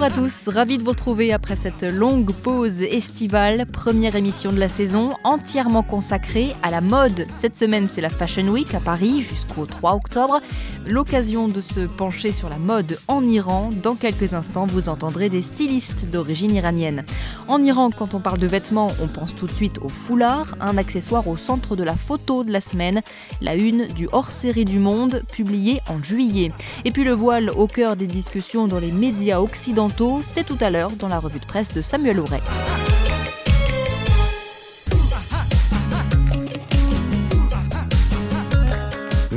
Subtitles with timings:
[0.00, 4.60] Bonjour à tous, ravi de vous retrouver après cette longue pause estivale, première émission de
[4.60, 7.26] la saison entièrement consacrée à la mode.
[7.40, 10.40] Cette semaine, c'est la Fashion Week à Paris jusqu'au 3 octobre.
[10.86, 13.70] L'occasion de se pencher sur la mode en Iran.
[13.82, 17.04] Dans quelques instants, vous entendrez des stylistes d'origine iranienne.
[17.46, 20.76] En Iran, quand on parle de vêtements, on pense tout de suite au foulard, un
[20.78, 23.02] accessoire au centre de la photo de la semaine,
[23.40, 26.52] la une du hors-série du Monde, publié en juillet.
[26.84, 30.70] Et puis le voile au cœur des discussions dans les médias occidentaux c'est tout à
[30.70, 32.40] l'heure dans la revue de presse de Samuel Auray.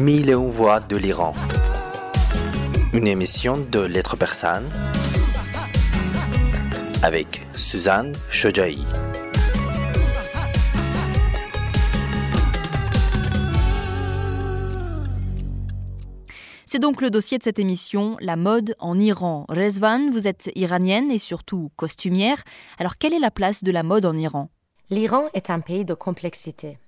[0.01, 1.33] Mille et une voix de l'Iran.
[2.91, 4.67] Une émission de Lettres persanes
[7.03, 8.79] avec Suzanne Shojaï.
[16.65, 19.45] C'est donc le dossier de cette émission, la mode en Iran.
[19.49, 22.41] Rezvan, vous êtes iranienne et surtout costumière.
[22.79, 24.49] Alors quelle est la place de la mode en Iran?
[24.89, 26.79] L'Iran est un pays de complexité,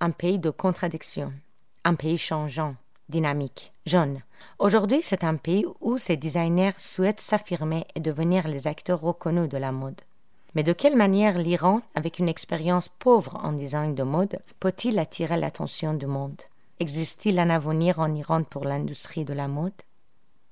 [0.00, 1.34] un pays de contradictions,
[1.84, 2.76] un pays changeant,
[3.08, 4.20] dynamique, jeune.
[4.58, 9.58] Aujourd'hui, c'est un pays où ses designers souhaitent s'affirmer et devenir les acteurs reconnus de
[9.58, 10.00] la mode.
[10.54, 15.36] Mais de quelle manière l'Iran, avec une expérience pauvre en design de mode, peut-il attirer
[15.36, 16.40] l'attention du monde?
[16.78, 19.72] Existe-t-il un avenir en Iran pour l'industrie de la mode?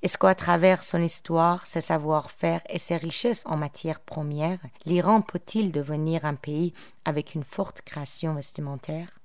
[0.02, 5.72] Est-ce qu'à travers son histoire, ses savoir-faire et ses richesses en matière première, l'Iran peut-il
[5.72, 6.72] devenir un pays
[7.04, 9.19] avec une forte création vestimentaire?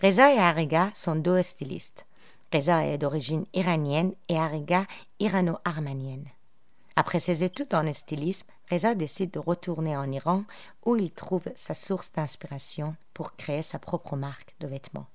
[0.00, 2.06] Reza et Ariga sont deux stylistes.
[2.52, 4.86] Reza est d'origine iranienne et Ariga
[5.18, 6.28] irano-arménienne.
[6.94, 10.44] Après ses études en stylisme, Reza décide de retourner en Iran
[10.86, 15.08] où il trouve sa source d'inspiration pour créer sa propre marque de vêtements.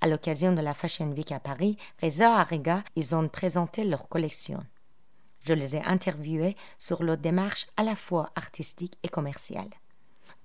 [0.00, 4.64] À l'occasion de la Fashion Week à Paris, Reza Ariga, ils ont présenté leur collection.
[5.40, 9.70] Je les ai interviewés sur leur démarche à la fois artistique et commerciale.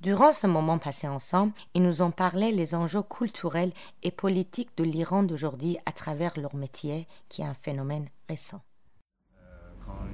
[0.03, 3.71] Durant ce moment passé ensemble, ils nous ont parlé les enjeux culturels
[4.03, 8.59] et politiques de l'Iran d'aujourd'hui à travers leur métier, qui est un phénomène récent.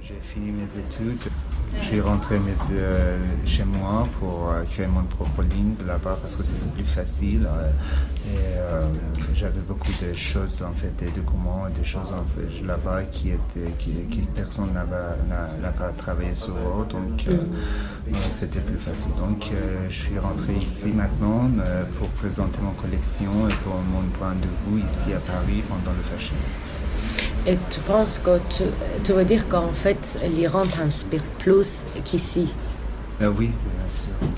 [0.02, 1.30] J'ai fini mes études,
[1.78, 2.36] je suis rentré
[2.72, 7.46] euh, chez moi pour euh, créer mon propre ligne là-bas parce que c'était plus facile.
[7.46, 7.70] Euh,
[8.28, 13.30] et j'avais beaucoup de choses, en fait, des documents, des choses en fait, là-bas qui
[13.30, 16.86] étaient, qui, personne n'a pas travaillé sur eux.
[16.88, 18.14] Donc, mm.
[18.30, 19.12] c'était plus facile.
[19.18, 19.46] Donc,
[19.88, 21.50] je suis rentré ici maintenant
[21.98, 26.02] pour présenter mon collection et pour mon point de vue ici à Paris pendant le
[26.02, 26.36] Fashion.
[27.50, 28.38] Et tu penses que
[29.02, 32.54] tu, veux dire qu'en fait l'Iran t'inspire plus qu'ici?
[33.20, 34.30] Euh, Oui, bien sûr.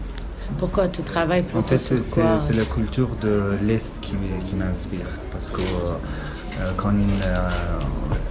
[0.58, 4.14] Pourquoi tu travailles plus En fait, c'est la culture de l'Est qui,
[4.56, 5.04] m'inspire.
[5.30, 6.88] Parce que euh, quand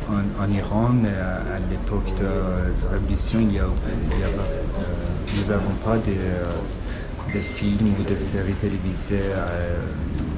[0.10, 3.66] en, Iran, à l'époque de, la révolution, il y a,
[5.36, 5.98] nous n'avons pas
[7.34, 9.32] de, films ou de séries télévisées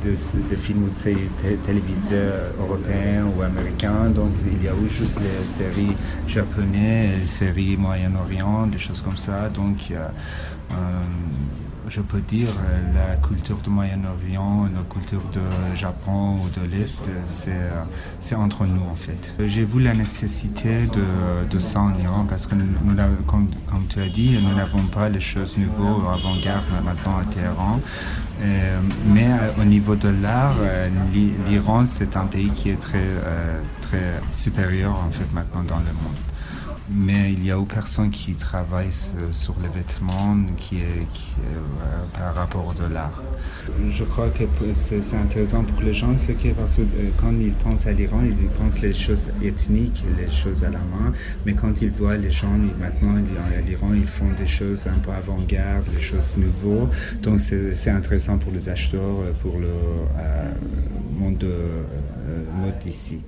[0.04, 1.30] de, films ou de séries
[1.66, 4.10] télévisées européens ou américains.
[4.10, 5.96] Donc il y a eu juste les séries
[6.28, 9.50] japonaises, les séries Moyen-Orient, des choses comme ça.
[9.50, 10.08] Donc euh,
[11.94, 17.04] je peux dire, euh, la culture du Moyen-Orient, la culture du Japon ou de l'Est,
[17.24, 19.36] c'est entre nous en fait.
[19.46, 22.96] J'ai vu la nécessité de, de, ça en Iran parce que, nous,
[23.28, 27.80] comme, comme tu as dit, nous n'avons pas les choses nouvelles avant-garde maintenant à Téhéran.
[28.42, 28.80] Euh,
[29.14, 30.56] mais euh, au niveau de l'art,
[31.48, 33.06] l'Iran, c'est un pays qui est très,
[33.82, 36.33] très supérieur en fait maintenant dans le monde
[36.90, 38.92] mais il y a aux personnes qui travaillent
[39.32, 43.22] sur les vêtements qui est, euh, par rapport de l'art.
[43.90, 47.54] Je crois que c'est intéressant pour les gens, c'est que parce que euh, quand ils
[47.54, 51.14] pensent à l'Iran, ils pensent les choses ethniques, les choses à la main,
[51.46, 55.12] mais quand ils voient les gens maintenant à l'Iran, ils font des choses un peu
[55.12, 56.90] avant-garde, des choses nouveaux.
[57.22, 60.52] Donc c'est intéressant pour les acheteurs, pour le euh,
[61.18, 61.56] monde de
[62.56, 63.22] mode ici.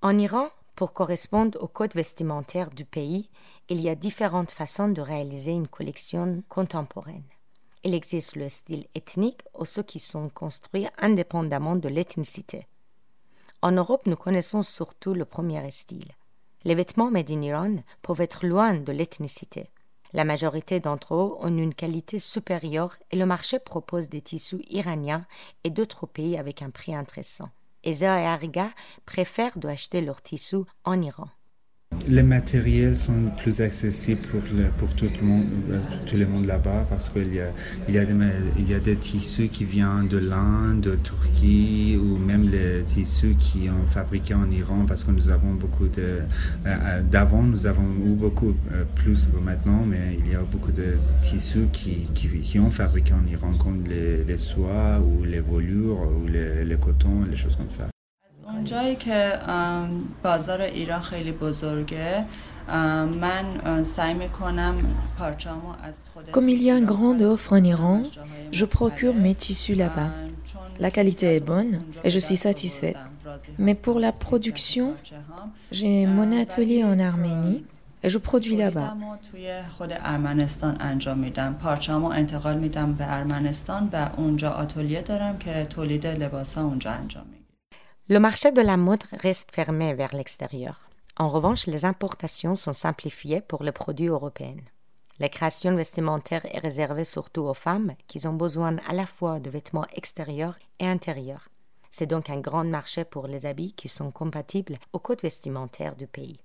[0.00, 3.28] En Iran, pour correspondre au code vestimentaire du pays,
[3.68, 7.24] il y a différentes façons de réaliser une collection contemporaine.
[7.84, 12.66] Il existe le style ethnique ou ceux qui sont construits indépendamment de l'ethnicité.
[13.60, 16.12] En Europe, nous connaissons surtout le premier style.
[16.64, 19.70] Les vêtements made in Iran peuvent être loin de l'ethnicité.
[20.12, 25.26] La majorité d'entre eux ont une qualité supérieure et le marché propose des tissus iraniens
[25.64, 27.48] et d'autres pays avec un prix intéressant.
[27.84, 28.70] Et Ariga
[29.06, 31.28] préfèrent d'acheter leurs tissus en Iran.
[32.08, 34.40] Les matériels sont plus accessibles pour,
[34.78, 37.52] pour tout, le monde, euh, tout le monde là-bas parce qu'il y a,
[37.88, 38.14] il y, a des,
[38.58, 43.36] il y a des tissus qui viennent de l'Inde, de Turquie ou même les, tissus
[43.38, 46.20] qui ont fabriqué en Iran parce que nous avons beaucoup de...
[47.10, 48.54] D'avant, nous avons eu beaucoup
[48.94, 53.52] plus maintenant, mais il y a beaucoup de tissus qui, qui, ont fabriqué en Iran,
[53.58, 57.91] comme les, les soies ou les volures ou les, les cotons, les choses comme ça.
[66.30, 68.02] Comme il y a une grande offre en Iran,
[68.52, 70.10] je procure mes tissus là-bas.
[70.78, 72.96] La qualité est bonne et je suis satisfaite.
[73.58, 74.94] Mais pour la production,
[75.70, 77.64] j'ai mon atelier en Arménie
[78.02, 78.96] et je produis là-bas.
[88.08, 90.90] Le marché de la mode reste fermé vers l'extérieur.
[91.16, 94.56] En revanche, les importations sont simplifiées pour les produits européens.
[95.20, 99.50] La création vestimentaire est réservée surtout aux femmes qui ont besoin à la fois de
[99.50, 101.48] vêtements extérieurs et intérieurs.
[101.90, 106.08] C'est donc un grand marché pour les habits qui sont compatibles aux codes vestimentaires du
[106.08, 106.40] pays.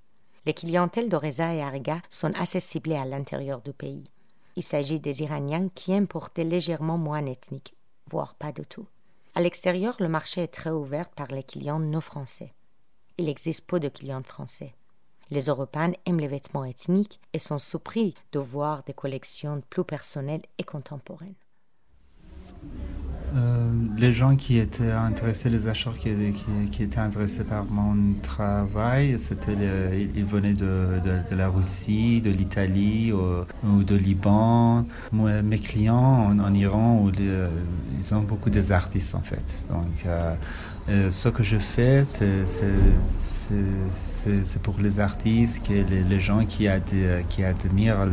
[0.45, 4.12] Les clientèles d'Oreza et Arga sont assez ciblées à l'intérieur du pays.
[4.56, 7.74] Il s'agit des Iraniens qui porter légèrement moins ethniques,
[8.06, 8.86] voire pas du tout.
[9.38, 12.56] À l'extérieur, le marché est très ouvert par les clients non français.
[13.19, 14.74] Il existe peu de clients français.
[15.30, 20.42] Les Européens aiment les vêtements ethniques et sont surpris de voir des collections plus personnelles
[20.57, 21.36] et contemporaines.
[23.35, 29.56] Euh, les gens qui étaient intéressés, les acheteurs qui, étaient intéressés par mon travail, c'était
[30.15, 31.01] ils venaient de,
[31.31, 34.85] la Russie, de l'Italie ou, de Liban.
[35.12, 37.12] mes clients en, Iran, où
[38.00, 39.65] ils ont beaucoup des artistes en fait.
[39.69, 40.35] Donc, euh,
[40.89, 42.45] euh, ce que je fais, c'est
[44.63, 46.68] pour les artistes, les, les gens qui,
[47.30, 48.07] qui admirent,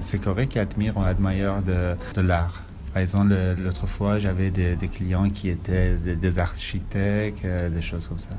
[0.00, 2.64] c'est correct, qui admirent ou admirent de l'art.
[2.93, 7.81] Par exemple, l'autre fois, j'avais des, des, clients qui étaient des, des architectes, euh, des
[7.81, 8.35] choses comme ça.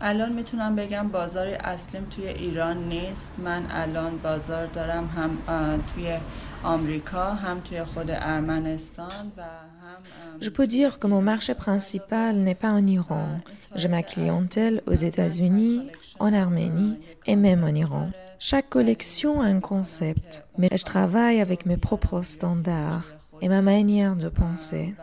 [0.00, 5.38] الان میتونم بگم بازار اصلیم توی ایران نیست من الان بازار دارم هم
[5.94, 6.18] توی
[6.62, 12.60] آمریکا هم توی خود ارمنستان و هم Je peux dire que mon marché principal n'est
[12.64, 13.26] pas en Iran.
[13.76, 16.96] J'ai ma clientèle aux États-Unis, en Arménie
[17.26, 18.10] et même en Iran.
[18.38, 23.08] Chaque collection a un concept, mais je travaille avec mes propres standards
[23.41, 24.93] et ma manière de penser.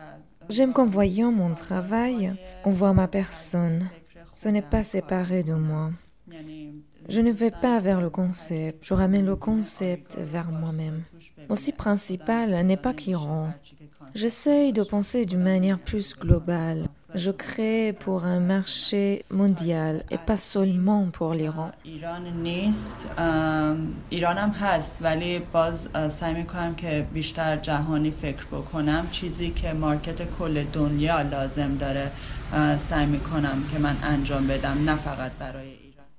[0.49, 3.89] J'aime qu'en voyant mon travail, on voit ma personne.
[4.35, 5.91] Ce n'est pas séparé de moi.
[7.09, 11.03] Je ne vais pas vers le concept, je ramène le concept vers moi-même.
[11.49, 13.53] Mon principal n'est pas qu'Iran.
[14.13, 16.87] J'essaye de penser d'une manière plus globale.
[17.17, 21.71] Je crée pour un marché mondial et pas seulement pour l'Iran.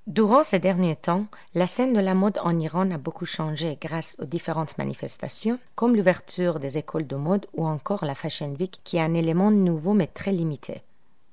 [0.08, 4.16] Durant ces derniers temps, la scène de la mode en Iran a beaucoup changé grâce
[4.18, 8.96] aux différentes manifestations, comme l'ouverture des écoles de mode ou encore la Fashion Week, qui
[8.96, 10.82] est un élément nouveau mais très limité.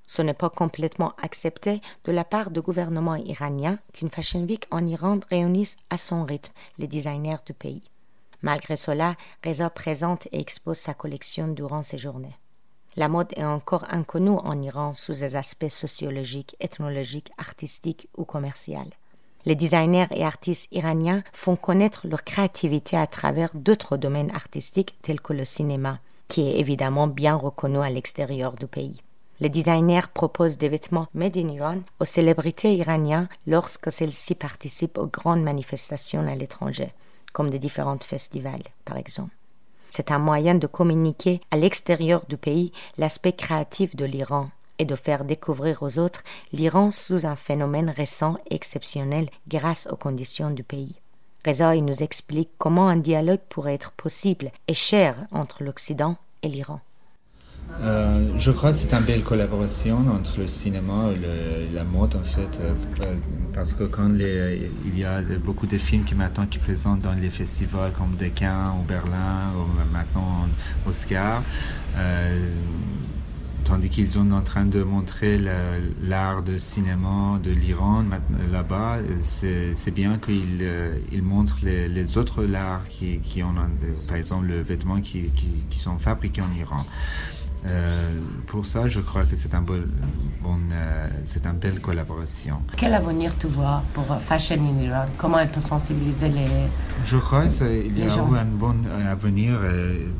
[0.07, 4.85] Ce n'est pas complètement accepté de la part du gouvernement iranien qu'une Fashion Week en
[4.85, 7.83] Iran réunisse à son rythme les designers du pays.
[8.41, 12.37] Malgré cela, Reza présente et expose sa collection durant ces journées.
[12.95, 18.77] La mode est encore inconnue en Iran sous des aspects sociologiques, ethnologiques, artistiques ou commerciaux.
[19.45, 25.21] Les designers et artistes iraniens font connaître leur créativité à travers d'autres domaines artistiques tels
[25.21, 29.01] que le cinéma, qui est évidemment bien reconnu à l'extérieur du pays.
[29.41, 35.07] Les designers proposent des vêtements made in Iran aux célébrités iraniennes lorsque celles-ci participent aux
[35.07, 36.93] grandes manifestations à l'étranger,
[37.33, 39.35] comme des différents festivals, par exemple.
[39.89, 44.49] C'est un moyen de communiquer à l'extérieur du pays l'aspect créatif de l'Iran
[44.79, 46.23] et de faire découvrir aux autres
[46.53, 50.95] l'Iran sous un phénomène récent et exceptionnel grâce aux conditions du pays.
[51.45, 56.79] Reza nous explique comment un dialogue pourrait être possible et cher entre l'Occident et l'Iran.
[57.81, 62.23] Euh, je crois que c'est une belle collaboration entre le cinéma et la mode en
[62.23, 63.15] fait, euh,
[63.53, 67.29] parce que quand il y a beaucoup de films qui maintenant qui présentent dans les
[67.29, 70.47] festivals comme Dequin ou Berlin ou maintenant
[70.87, 71.43] Oscar,
[71.97, 72.49] euh,
[73.65, 75.37] tandis qu'ils sont en train de montrer
[76.01, 78.05] l'art de cinéma de l'Iran
[78.53, 83.53] là-bas, c'est bien qu'ils montrent les, autres arts qui, qui, ont,
[84.07, 85.31] par exemple, le vêtement qui,
[85.69, 86.85] qui sont fabriqués en Iran.
[87.67, 89.83] Euh, pour ça, je crois que c'est un bon,
[90.41, 92.61] bon euh, c'est une belle collaboration.
[92.77, 95.05] Quel avenir tu vois pour Fashion in Iran?
[95.17, 96.47] Comment elle peut sensibiliser les
[97.03, 98.75] Je crois qu'il y a eu un bon
[99.09, 99.59] avenir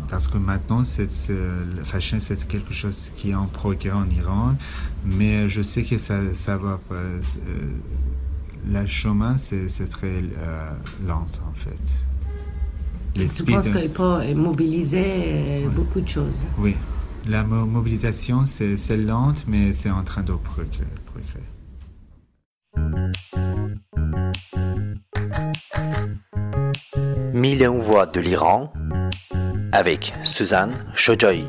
[0.10, 1.12] parce que maintenant, c'est,
[1.84, 4.56] fashion, c'est quelque chose qui est en progrès en Iran,
[5.06, 6.96] mais je sais que ça, ça va pas.
[8.68, 10.22] Le chemin, c'est, très
[11.06, 12.06] lent en fait.
[13.16, 16.46] Les tu penses qu'il peut mobiliser beaucoup de choses?
[16.58, 16.76] Oui.
[17.28, 20.84] La mobilisation, c'est lente, mais c'est en train de progresser.
[27.34, 28.72] Mille et une voix de l'Iran
[29.72, 31.46] avec Suzanne Shojoy.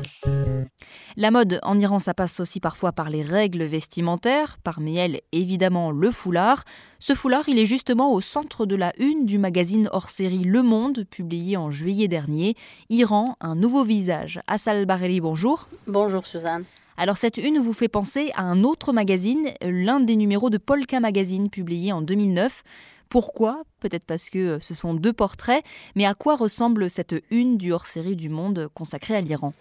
[1.19, 5.89] La mode en Iran, ça passe aussi parfois par les règles vestimentaires, parmi elles évidemment
[5.89, 6.63] le foulard.
[6.99, 10.61] Ce foulard, il est justement au centre de la une du magazine hors série Le
[10.61, 12.53] Monde, publié en juillet dernier.
[12.91, 14.41] Iran, un nouveau visage.
[14.45, 15.67] Assal Bareli, bonjour.
[15.87, 16.65] Bonjour Suzanne.
[16.97, 20.99] Alors cette une vous fait penser à un autre magazine, l'un des numéros de Polka
[20.99, 22.61] Magazine publié en 2009.
[23.09, 23.63] Pourquoi?
[23.79, 25.63] Peut-être parce que ce sont deux portraits,
[25.95, 29.53] mais à quoi ressemble cette une du hors-série du Monde consacrée à l'Iran?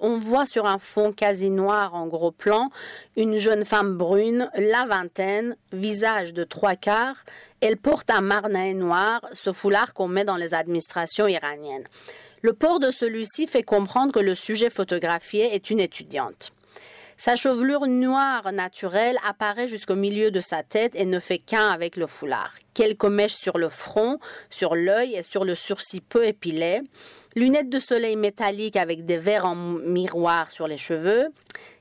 [0.00, 2.70] On voit sur un fond quasi noir en gros plan
[3.16, 7.24] une jeune femme brune, la vingtaine, visage de trois quarts.
[7.60, 11.86] Elle porte un marnae noir, ce foulard qu'on met dans les administrations iraniennes.
[12.42, 16.52] Le port de celui-ci fait comprendre que le sujet photographié est une étudiante.
[17.18, 21.96] Sa chevelure noire naturelle apparaît jusqu'au milieu de sa tête et ne fait qu'un avec
[21.96, 22.52] le foulard.
[22.74, 24.18] Quelques mèches sur le front,
[24.50, 26.82] sur l'œil et sur le sourcil peu épilé
[27.36, 31.28] lunettes de soleil métalliques avec des verres en miroir sur les cheveux.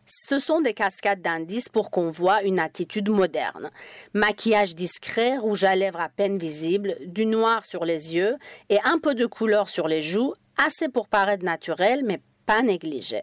[0.06, 3.72] Ce sont des cascades d'indices pour qu'on voit une attitude moderne.
[4.14, 8.36] Maquillage discret, rouge à lèvres à peine visible, du noir sur les yeux
[8.70, 10.34] et un peu de couleur sur les joues,
[10.64, 13.22] assez pour paraître naturel mais pas négligé.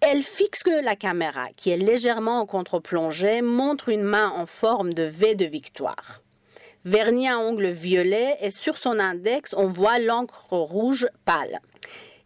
[0.00, 4.94] Elle fixe que la caméra, qui est légèrement en contre-plongée, montre une main en forme
[4.94, 6.22] de V de victoire
[6.88, 11.60] vernis à ongles violet et sur son index, on voit l'encre rouge pâle.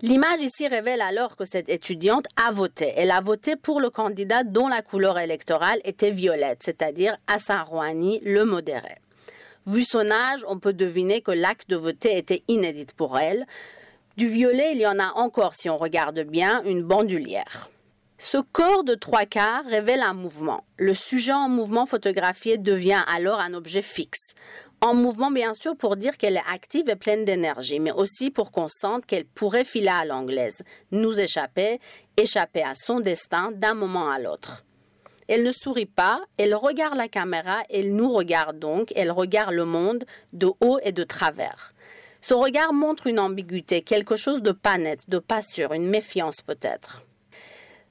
[0.02, 2.92] L'image ici révèle alors que cette étudiante a voté.
[2.96, 8.20] Elle a voté pour le candidat dont la couleur électorale était violette, c'est-à-dire Hassan Rouhani,
[8.24, 8.96] le modéré.
[9.66, 13.46] Vu son âge, on peut deviner que l'acte de voter était inédit pour elle.
[14.16, 17.70] Du violet, il y en a encore, si on regarde bien, une bandoulière.
[18.24, 20.62] Ce corps de trois quarts révèle un mouvement.
[20.78, 24.34] Le sujet en mouvement photographié devient alors un objet fixe.
[24.80, 28.52] En mouvement, bien sûr, pour dire qu'elle est active et pleine d'énergie, mais aussi pour
[28.52, 30.62] qu'on sente qu'elle pourrait filer à l'anglaise,
[30.92, 31.80] nous échapper,
[32.16, 34.64] échapper à son destin d'un moment à l'autre.
[35.26, 39.64] Elle ne sourit pas, elle regarde la caméra, elle nous regarde donc, elle regarde le
[39.64, 41.74] monde de haut et de travers.
[42.20, 46.40] Ce regard montre une ambiguïté, quelque chose de pas net, de pas sûr, une méfiance
[46.40, 47.04] peut-être.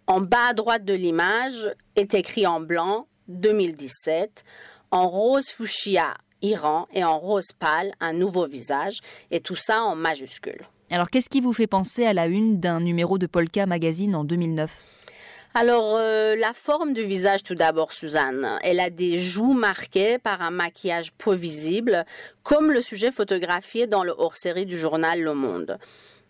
[0.08, 4.44] En bas à droite de l'image est écrit en blanc 2017,
[4.92, 9.96] en rose fuchsia Iran et en rose pâle un nouveau visage, et tout ça en
[9.96, 10.68] majuscule.
[10.90, 14.24] Alors qu'est-ce qui vous fait penser à la une d'un numéro de Polka Magazine en
[14.24, 14.72] 2009
[15.54, 18.58] alors, euh, la forme du visage tout d'abord, Suzanne.
[18.64, 22.06] Elle a des joues marquées par un maquillage peu visible,
[22.42, 25.78] comme le sujet photographié dans le hors-série du journal Le Monde.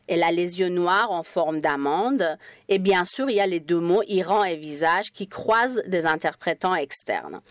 [0.07, 2.37] Elle a les yeux noirs en forme d'amande.
[2.69, 6.05] Et bien sûr, il y a les deux mots Iran et visage qui croisent des
[6.05, 7.41] interprétants externes.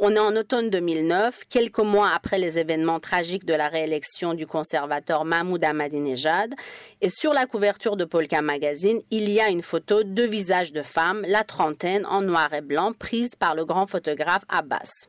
[0.00, 4.44] On est en automne 2009, quelques mois après les événements tragiques de la réélection du
[4.44, 6.52] conservateur Mahmoud Ahmadinejad.
[7.00, 10.82] Et sur la couverture de Polka Magazine, il y a une photo de visage de
[10.82, 15.06] femme, la trentaine, en noir et blanc, prise par le grand photographe Abbas.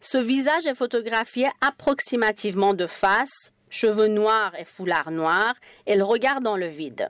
[0.00, 5.54] Ce visage est photographié approximativement de face, cheveux noirs et foulard noir,
[5.86, 7.08] elle regarde dans le vide.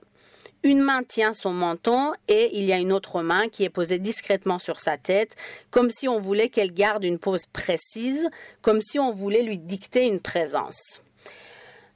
[0.63, 3.99] Une main tient son menton et il y a une autre main qui est posée
[3.99, 5.35] discrètement sur sa tête,
[5.71, 8.29] comme si on voulait qu'elle garde une pose précise,
[8.61, 11.01] comme si on voulait lui dicter une présence.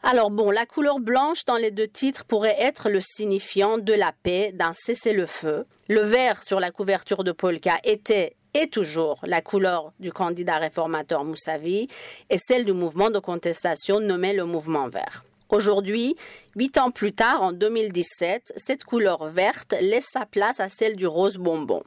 [0.03, 4.13] Alors bon, la couleur blanche dans les deux titres pourrait être le signifiant de la
[4.23, 5.67] paix, d'un cessez-le-feu.
[5.89, 11.25] Le vert sur la couverture de Polka était et toujours la couleur du candidat réformateur
[11.25, 11.89] Moussavi
[12.31, 15.25] et celle du mouvement de contestation nommé le mouvement vert.
[15.51, 16.17] Aujourd'hui,
[16.57, 21.07] huit ans plus tard, en 2017, cette couleur verte laisse sa place à celle du
[21.07, 21.83] rose bonbon.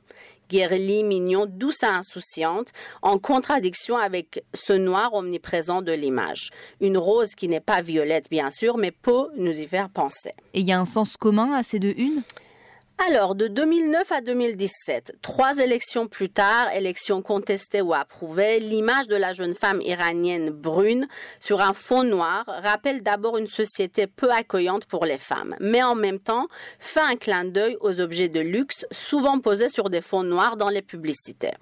[0.50, 2.70] Guerli, mignon, douce et insouciante,
[3.02, 6.52] en contradiction avec ce noir omniprésent de l'image.
[6.80, 10.32] Une rose qui n'est pas violette, bien sûr, mais peut nous y faire penser.
[10.54, 12.24] Et il y a un sens commun à ces deux unes?
[13.06, 19.16] Alors, de 2009 à 2017, trois élections plus tard, élections contestées ou approuvées, l'image de
[19.16, 21.08] la jeune femme iranienne brune
[21.40, 25.94] sur un fond noir rappelle d'abord une société peu accueillante pour les femmes, mais en
[25.94, 26.48] même temps
[26.80, 30.70] fait un clin d'œil aux objets de luxe souvent posés sur des fonds noirs dans
[30.70, 31.54] les publicités.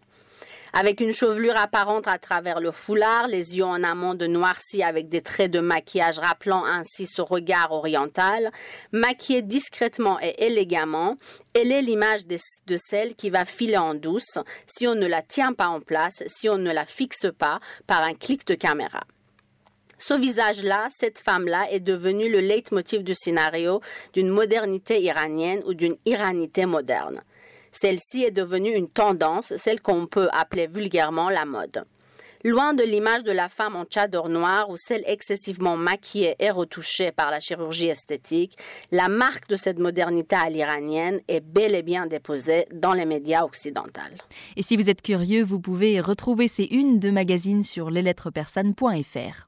[0.77, 5.07] Avec une chevelure apparente à travers le foulard, les yeux en amont de noircis avec
[5.07, 8.51] des traits de maquillage rappelant ainsi ce regard oriental,
[8.91, 11.15] maquillée discrètement et élégamment,
[11.53, 15.53] elle est l'image de celle qui va filer en douce si on ne la tient
[15.53, 19.05] pas en place, si on ne la fixe pas par un clic de caméra.
[19.97, 23.79] Ce visage-là, cette femme-là, est devenu le leitmotiv du scénario
[24.11, 27.21] d'une modernité iranienne ou d'une iranité moderne.
[27.79, 31.83] Celle-ci est devenue une tendance, celle qu'on peut appeler vulgairement la mode.
[32.45, 37.11] Loin de l'image de la femme en tchador noir ou celle excessivement maquillée et retouchée
[37.11, 38.57] par la chirurgie esthétique,
[38.91, 43.43] la marque de cette modernité à l'iranienne est bel et bien déposée dans les médias
[43.43, 43.99] occidentaux.
[44.55, 49.47] Et si vous êtes curieux, vous pouvez retrouver ces unes de magazines sur leslettrespersanes.fr.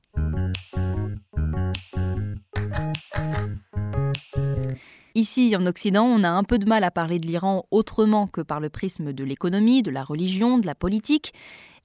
[5.17, 8.41] Ici, en Occident, on a un peu de mal à parler de l'Iran autrement que
[8.41, 11.33] par le prisme de l'économie, de la religion, de la politique.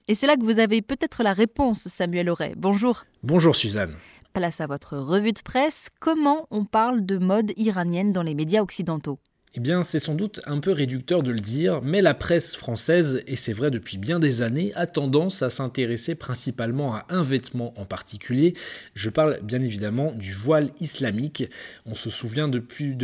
[0.07, 2.53] Et c'est là que vous avez peut-être la réponse, Samuel Auray.
[2.55, 3.05] Bonjour.
[3.23, 3.95] Bonjour, Suzanne.
[4.33, 5.89] Place à votre revue de presse.
[5.99, 9.17] Comment on parle de mode iranienne dans les médias occidentaux?
[9.55, 13.21] Eh bien, c'est sans doute un peu réducteur de le dire, mais la presse française,
[13.27, 17.71] et c'est vrai depuis bien des années, a tendance à s'intéresser principalement à un vêtement
[17.77, 18.55] en particulier.
[18.95, 21.47] Je parle bien évidemment du voile islamique.
[21.85, 22.57] On se souvient de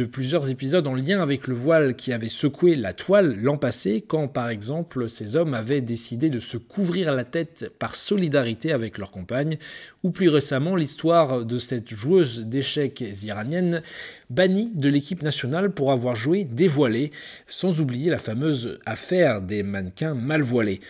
[0.06, 4.28] plusieurs épisodes en lien avec le voile qui avait secoué la toile l'an passé, quand
[4.28, 9.12] par exemple ces hommes avaient décidé de se couvrir la tête par solidarité avec leur
[9.12, 9.60] compagne,
[10.02, 13.84] ou plus récemment l'histoire de cette joueuse d'échecs iranienne
[14.32, 17.12] bannie de l'équipe nationale pour avoir joué dévoilé,
[17.48, 20.82] sans oublier la fameuse affaire des mannequins mal voilés.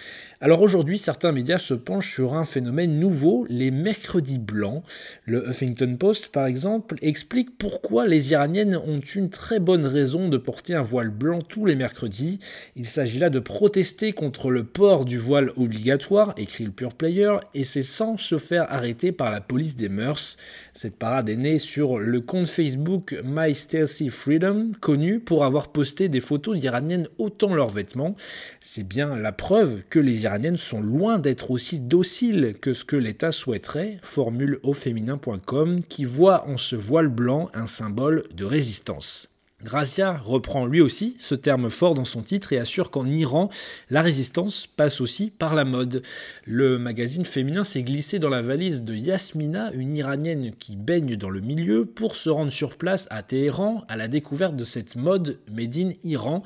[0.41, 4.83] Alors aujourd'hui, certains médias se penchent sur un phénomène nouveau, les mercredis blancs.
[5.25, 10.37] Le Huffington Post, par exemple, explique pourquoi les Iraniennes ont une très bonne raison de
[10.37, 12.39] porter un voile blanc tous les mercredis.
[12.77, 17.35] Il s'agit là de protester contre le port du voile obligatoire, écrit le Pure Player,
[17.53, 20.37] et c'est sans se faire arrêter par la police des mœurs.
[20.73, 26.09] Cette parade est née sur le compte Facebook My Stealthy Freedom, connu pour avoir posté
[26.09, 28.15] des photos d'Iraniennes ôtant leurs vêtements.
[28.61, 32.95] C'est bien la preuve que les iraniennes sont loin d'être aussi dociles que ce que
[32.95, 39.29] l'État souhaiterait, formule au féminin.com, qui voit en ce voile blanc un symbole de résistance.
[39.63, 43.49] Grazia reprend lui aussi ce terme fort dans son titre et assure qu'en Iran,
[43.89, 46.01] la résistance passe aussi par la mode.
[46.45, 51.29] Le magazine féminin s'est glissé dans la valise de Yasmina, une Iranienne qui baigne dans
[51.29, 55.39] le milieu, pour se rendre sur place à Téhéran à la découverte de cette mode
[55.51, 56.43] made Iran.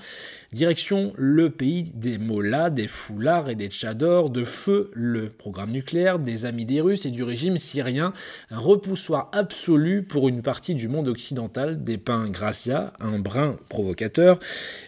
[0.51, 6.17] Direction le pays des mollahs, des foulards et des tchadors, de feu le programme nucléaire,
[6.17, 8.13] des amis des Russes et du régime syrien,
[8.49, 14.39] un repoussoir absolu pour une partie du monde occidental, dépeint Gracia, un brin provocateur,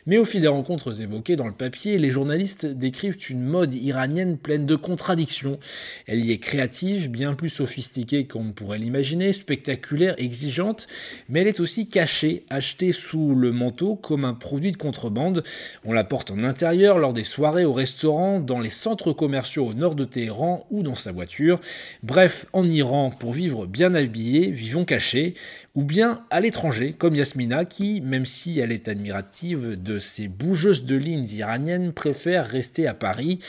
[0.06, 4.38] mais au fil des rencontres évoquées dans le papier, les journalistes décrivent une mode iranienne
[4.38, 5.60] pleine de contradictions.
[6.08, 10.88] Elle y est créative, bien plus sophistiquée qu'on ne pourrait l'imaginer, spectaculaire, exigeante,
[11.30, 15.44] mais elle est aussi cachée, achetée sous le manteau comme un produit de contrebande.
[15.84, 19.74] On la porte en intérieur, lors des soirées, au restaurant, dans les centres commerciaux au
[19.74, 21.60] nord de Téhéran ou dans sa voiture.
[22.04, 25.34] Bref, en Iran, pour vivre bien habillé, vivons cachés,
[25.76, 30.86] ou bien à l'étranger, comme Yasmina, qui, même si elle est admirative de ces bougeuses
[30.86, 33.40] de lignes iraniennes, préfère rester à Paris.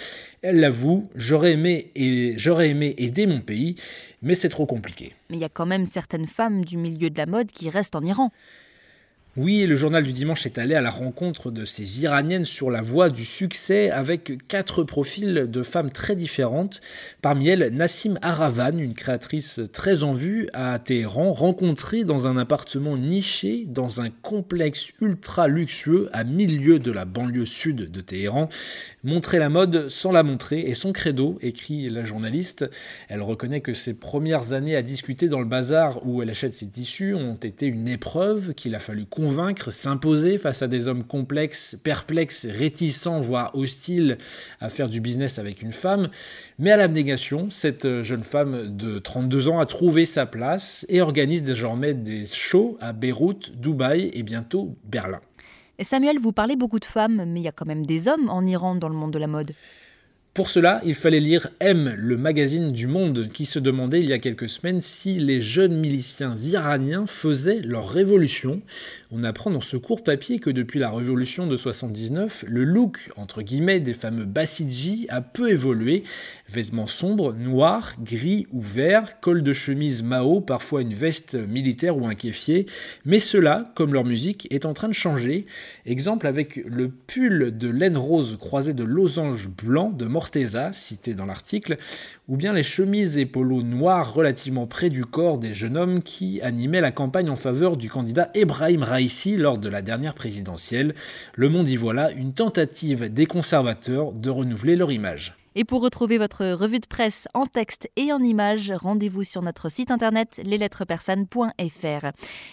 [0.43, 3.77] Elle l'avoue, j'aurais aimé, et, j'aurais aimé aider mon pays,
[4.23, 5.13] mais c'est trop compliqué.
[5.31, 7.97] Mais il y a quand même certaines femmes du milieu de la mode qui restent
[7.97, 8.33] en Iran.
[9.39, 12.81] Oui, le journal du dimanche est allé à la rencontre de ces Iraniennes sur la
[12.81, 16.81] voie du succès avec quatre profils de femmes très différentes.
[17.21, 22.97] Parmi elles, Nassim Aravan, une créatrice très en vue à Téhéran, rencontrée dans un appartement
[22.97, 28.49] niché dans un complexe ultra luxueux à milieu de la banlieue sud de Téhéran.
[29.05, 32.71] Montrer la mode sans la montrer est son credo, écrit la journaliste.
[33.11, 36.71] Elle reconnaît que ses premières années à discuter dans le bazar où elle achète ses
[36.71, 41.77] tissus ont été une épreuve qu'il a fallu convaincre, s'imposer face à des hommes complexes,
[41.83, 44.19] perplexes, réticents, voire hostiles
[44.61, 46.11] à faire du business avec une femme.
[46.61, 51.43] Mais à l'abnégation, cette jeune femme de 32 ans a trouvé sa place et organise
[51.43, 55.21] désormais des shows à Beyrouth, Dubaï et bientôt Berlin.
[55.81, 58.47] Samuel, vous parlez beaucoup de femmes, mais il y a quand même des hommes en
[58.47, 59.55] Iran dans le monde de la mode.
[60.37, 64.13] Pour cela, il fallait lire M, le magazine du Monde, qui se demandait il y
[64.13, 68.61] a quelques semaines si les jeunes miliciens iraniens faisaient leur révolution.
[69.11, 73.41] On apprend dans ce court papier que depuis la révolution de 79, le look entre
[73.41, 76.03] guillemets des fameux Bassidji a peu évolué.
[76.49, 82.07] Vêtements sombres, noirs, gris ou verts, col de chemise Mao, parfois une veste militaire ou
[82.07, 82.67] un kéfier.
[83.05, 85.47] Mais cela, comme leur musique, est en train de changer.
[85.87, 91.25] Exemple avec le pull de laine rose croisé de losanges blancs de Forteza, cité dans
[91.25, 91.77] l'article,
[92.27, 96.41] ou bien les chemises et polos noirs relativement près du corps des jeunes hommes qui
[96.41, 100.97] animaient la campagne en faveur du candidat Ebrahim Raisi lors de la dernière présidentielle.
[101.37, 105.37] Le monde y voilà une tentative des conservateurs de renouveler leur image.
[105.59, 109.71] Et pour retrouver votre revue de presse en texte et en images, rendez-vous sur notre
[109.71, 112.07] site internet leslettrespersanes.fr.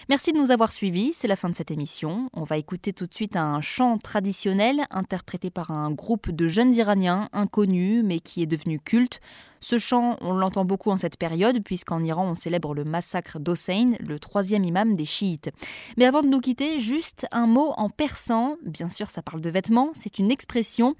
[0.08, 2.30] Merci de nous avoir suivis, c'est la fin de cette émission.
[2.32, 6.72] On va écouter tout de suite un chant traditionnel interprété par un groupe de jeunes
[6.72, 9.20] Iraniens inconnus mais qui est devenu culte.
[9.60, 13.92] Ce chant, on l'entend beaucoup en cette période, puisqu'en Iran, on célèbre le massacre d'Hossein,
[13.98, 15.50] le troisième imam des chiites.
[15.96, 18.56] Mais avant de nous quitter, juste un mot en persan.
[18.62, 20.94] Bien sûr, ça parle de vêtements, c'est une expression.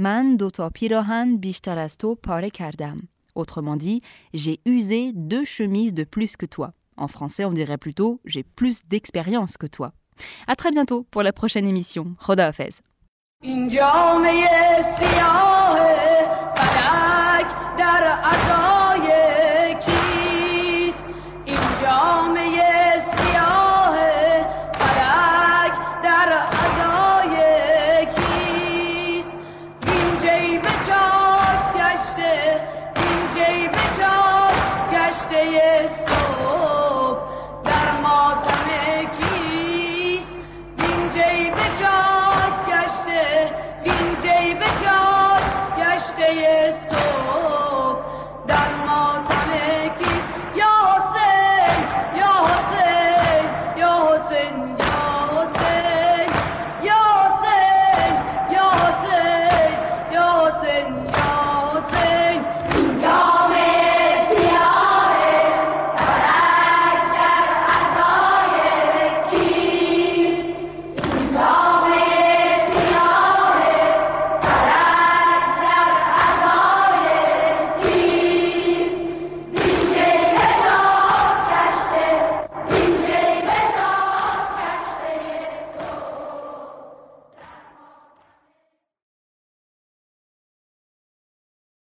[0.00, 3.00] Man doto pirohan bishtarasto pare kardam.
[3.34, 6.72] Autrement dit, j'ai usé deux chemises de plus que toi.
[6.96, 9.92] En français, on dirait plutôt j'ai plus d'expérience que toi.
[10.46, 12.16] À très bientôt pour la prochaine émission.
[12.18, 12.80] Roda Hafez.
[13.42, 14.48] گشته به جای
[18.16, 18.69] گشته